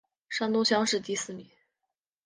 [0.29, 1.47] 山东乡试第四名。